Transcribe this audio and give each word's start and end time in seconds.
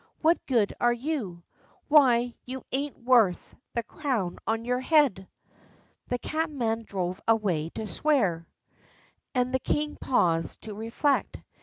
What 0.21 0.43
good 0.47 0.73
are 0.81 0.91
you? 0.91 1.43
Why 1.87 2.33
you 2.43 2.63
ain't 2.71 2.97
worth 2.97 3.53
the 3.75 3.83
crown 3.83 4.39
on 4.47 4.65
your 4.65 4.79
head." 4.79 5.27
The 6.07 6.17
cabman 6.17 6.85
drove 6.85 7.21
away 7.27 7.69
to 7.75 7.85
swear, 7.85 8.47
and 9.35 9.53
the 9.53 9.59
king 9.59 9.97
paused 10.01 10.63
to 10.63 10.73
reflect. 10.73 11.37